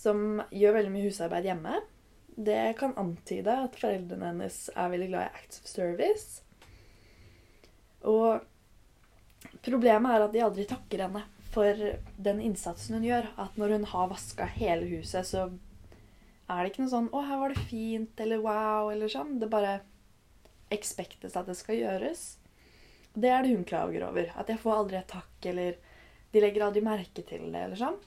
[0.00, 1.80] som gjør veldig mye husarbeid hjemme.
[2.40, 6.40] Det kan antyde at foreldrene hennes er veldig glad i acts of service.
[8.08, 8.40] Og
[9.64, 11.78] Problemet er at de aldri takker henne for
[12.22, 13.28] den innsatsen hun gjør.
[13.40, 15.48] At når hun har vaska hele huset, så
[16.50, 19.38] er det ikke noe sånn 'Å, her var det fint', eller 'wow', eller sånn.
[19.40, 19.80] Det bare
[20.70, 22.36] ekspektes at det skal gjøres.
[23.14, 24.32] Det er det hun klager over.
[24.36, 25.76] At jeg får aldri et takk, eller
[26.32, 27.98] de legger aldri merke til det, eller sånn.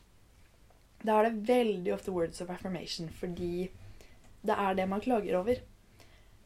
[1.04, 3.70] Da er det veldig ofte words of affirmation, fordi
[4.44, 5.60] det er det man klager over.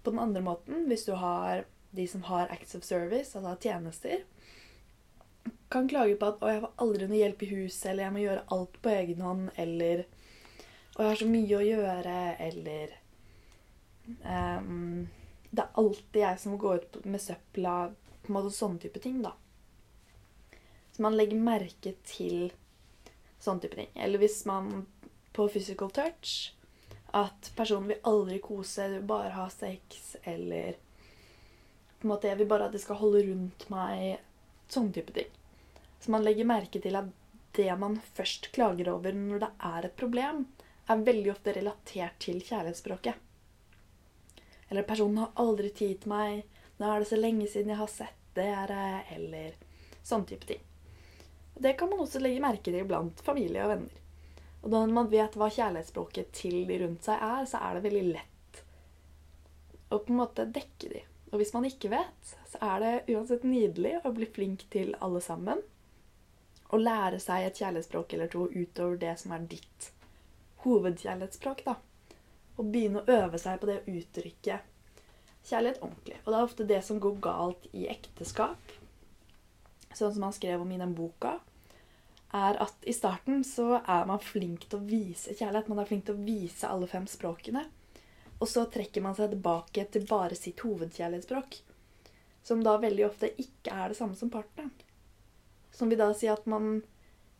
[0.04, 1.66] På den andre måten, hvis du har
[1.98, 4.24] de som har acts of service, altså tjenester,
[5.70, 8.20] kan klage på at 'Å, jeg får aldri noe hjelp i huset', eller 'jeg må
[8.20, 10.06] gjøre alt på egen hånd', eller
[10.96, 12.88] 'Å, jeg har så mye å gjøre', eller
[14.26, 15.08] um,
[15.52, 19.00] Det er alltid jeg som må gå ut med søpla, på en måte sånne type
[19.00, 19.32] ting, da.
[20.98, 22.52] Man legger merke til
[23.40, 23.90] sånne type ting.
[23.96, 24.86] Eller hvis man
[25.38, 26.54] på physical touch
[27.18, 30.78] at personen vil aldri kose, bare ha sex, eller
[31.98, 34.20] på en måte Jeg vil bare at de skal holde rundt meg.
[34.70, 35.30] Sånne type ting.
[36.00, 37.14] Så man legger merke til at
[37.58, 40.46] det man først klager over når det er et problem,
[40.88, 43.16] er veldig ofte relatert til kjærlighetsspråket.
[44.70, 46.44] Eller 'personen har aldri tid til meg',
[46.78, 49.54] 'nå er det så lenge siden jeg har sett dere', eller
[50.04, 50.67] sånn type ting.
[51.60, 54.02] Det kan man også legge merke til blant familie og venner.
[54.62, 58.06] Og når man vet hva kjærlighetsspråket til de rundt seg er, så er det veldig
[58.10, 58.62] lett
[59.88, 61.02] å på en måte dekke de.
[61.32, 65.22] Og hvis man ikke vet, så er det uansett nydelig å bli flink til alle
[65.24, 65.62] sammen
[66.68, 69.92] å lære seg et kjærlighetsspråk eller to utover det som er ditt
[70.66, 71.64] hovedkjærlighetsspråk.
[71.66, 71.78] da.
[72.58, 74.60] Og begynne å øve seg på det å uttrykke
[75.48, 76.18] kjærlighet ordentlig.
[76.26, 78.74] Og det er ofte det som går galt i ekteskap,
[79.94, 81.38] sånn som han skrev om i den boka,
[82.36, 85.70] er at i starten så er man flink til å vise kjærlighet.
[85.72, 87.64] Man er flink til å vise alle fem språkene.
[88.38, 91.62] Og så trekker man seg tilbake til bare sitt hovedkjærlighetsspråk.
[92.44, 94.74] Som da veldig ofte ikke er det samme som partneren.
[95.72, 96.82] Som vil da si at man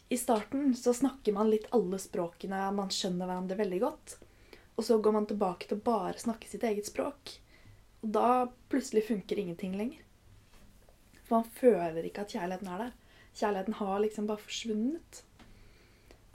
[0.10, 4.14] I starten så snakker man litt alle språkene, man skjønner hverandre veldig godt.
[4.78, 7.34] Og så går man tilbake til å bare snakke sitt eget språk.
[8.06, 10.00] Og da plutselig funker ingenting lenger.
[11.26, 12.94] For man føler ikke at kjærligheten er der.
[13.38, 15.22] Kjærligheten har liksom bare forsvunnet.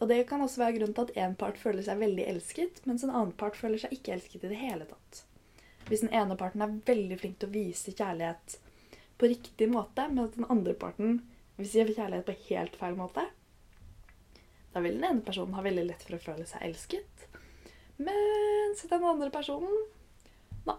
[0.02, 3.04] Og det kan også være grunnen til at en part føler seg veldig elsket, mens
[3.04, 5.22] en annen part føler seg ikke elsket i det hele tatt.
[5.86, 8.56] Hvis den ene parten er veldig flink til å vise kjærlighet
[9.18, 11.20] på riktig måte, mens den andre parten
[11.58, 13.28] viser kjærlighet på helt feil måte,
[14.72, 17.26] da vil den ene personen ha veldig lett for å føle seg elsket.
[18.02, 19.82] Mens den andre personen
[20.66, 20.78] Nei.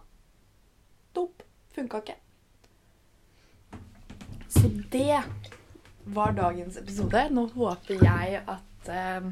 [1.14, 1.44] Dop.
[1.74, 2.16] Funka ikke.
[4.54, 5.24] Så det
[6.06, 7.28] var dagens episode.
[7.32, 9.30] Nå håper jeg at eh,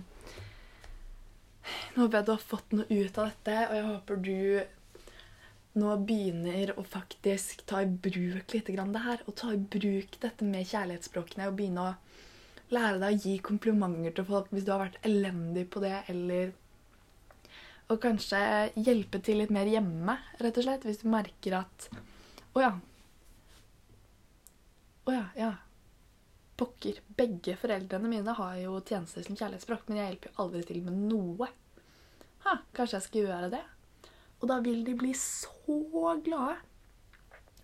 [1.95, 4.37] Nå håper jeg du har fått noe ut av dette, og jeg håper du
[5.79, 9.21] nå begynner å faktisk ta i bruk litt grann det her.
[9.27, 11.93] Og ta i bruk dette med kjærlighetsspråkene og begynne å
[12.75, 16.57] lære deg å gi komplimenter til folk hvis du har vært elendig på det, eller
[17.91, 18.37] Og kanskje
[18.79, 21.89] hjelpe til litt mer hjemme, rett og slett, hvis du merker at
[22.55, 22.71] Å ja.
[25.07, 25.51] Å ja, ja.
[26.61, 27.01] Pokker.
[27.17, 30.99] Begge foreldrene mine har jo tjenester som kjærlighetsspråk, men jeg hjelper jo aldri til med
[31.09, 31.47] noe.
[32.45, 33.63] Ha, kanskje jeg skal gjøre det?
[34.41, 36.59] Og da vil de bli så glade.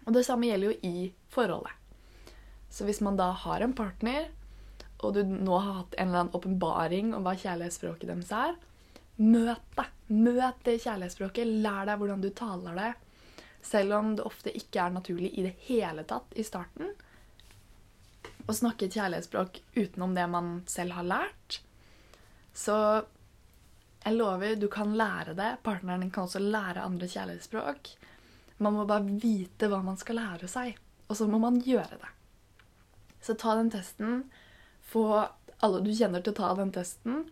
[0.08, 1.74] Og det samme gjelder jo i forholdet.
[2.74, 4.32] Så hvis man da har en partner,
[5.06, 8.56] og du nå har hatt en eller annen åpenbaring om hva kjærlighetsspråket deres er,
[9.22, 9.90] møt det.
[10.08, 11.58] Møt det kjærlighetsspråket.
[11.62, 12.92] Lær deg hvordan du taler det.
[13.66, 16.94] Selv om det ofte ikke er naturlig i det hele tatt i starten.
[18.48, 21.60] Å snakke et kjærlighetsspråk utenom det man selv har lært.
[22.56, 22.76] Så
[24.06, 25.50] jeg lover, du kan lære det.
[25.66, 27.90] Partneren din kan også lære andre kjærlighetsspråk.
[28.64, 30.78] Man må bare vite hva man skal lære seg,
[31.10, 32.14] og så må man gjøre det.
[33.22, 34.24] Så ta den testen.
[34.88, 35.04] Få
[35.60, 37.26] alle du kjenner til å ta den testen.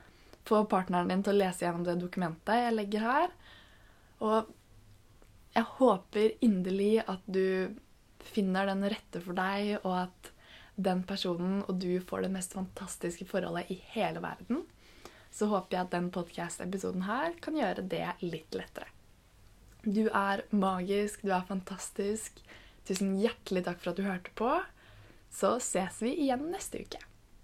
[0.46, 3.34] Få partneren din til å lese gjennom det dokumentet jeg legger her.
[4.26, 4.52] Og
[5.56, 7.72] jeg håper inderlig at du
[8.26, 10.35] finner den rette for deg, og at
[10.76, 14.66] den personen og du får det mest fantastiske forholdet i hele verden
[15.36, 18.88] så håper jeg at den podkast-episoden her kan gjøre det litt lettere.
[19.84, 22.40] Du er magisk, du er fantastisk.
[22.88, 24.54] Tusen hjertelig takk for at du hørte på.
[25.36, 27.02] så ses vi igjen neste uke.